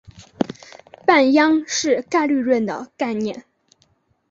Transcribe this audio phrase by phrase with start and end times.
[1.05, 3.45] 半鞅是概率论的概念。